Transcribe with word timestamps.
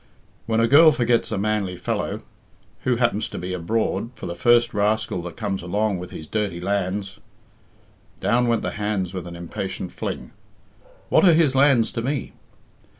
"When 0.47 0.59
a 0.59 0.67
girl 0.67 0.91
forgets 0.91 1.31
a 1.31 1.37
manly 1.37 1.77
fellow, 1.77 2.23
who 2.85 2.95
happens 2.95 3.29
to 3.29 3.37
be 3.37 3.53
abroad, 3.53 4.09
for 4.15 4.25
the 4.25 4.33
first 4.33 4.73
rascal 4.73 5.21
that 5.21 5.37
comes 5.37 5.61
along 5.61 5.99
with 5.99 6.09
his 6.09 6.25
dirty 6.25 6.59
lands" 6.59 7.19
Down 8.19 8.47
went 8.47 8.63
the 8.63 8.71
hands 8.71 9.13
with 9.13 9.27
an 9.27 9.35
impatient 9.35 9.91
fling. 9.91 10.31
"What 11.09 11.23
are 11.23 11.33
his 11.35 11.53
lands 11.53 11.91
to 11.91 12.01
me?" 12.01 12.33